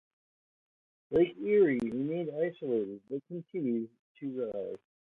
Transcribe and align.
Lake 1.11 1.37
Erie 1.37 1.77
remained 1.91 2.31
isolated, 2.31 3.01
but 3.07 3.21
continued 3.27 3.87
to 4.19 4.51
rise. 4.51 4.79